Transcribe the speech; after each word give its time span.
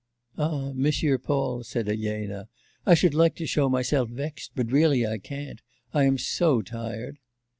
'Ah, 0.35 0.71
Monsieur 0.73 1.19
Paul,' 1.19 1.63
said 1.63 1.87
Elena, 1.87 2.49
'I 2.87 2.93
should 2.95 3.13
like 3.13 3.35
to 3.35 3.45
show 3.45 3.69
myself 3.69 4.09
vexed, 4.09 4.49
but 4.55 4.71
really 4.71 5.05
I 5.05 5.19
can't. 5.19 5.61
I 5.93 6.05
am 6.05 6.17
so 6.17 6.63
tired. 6.63 7.19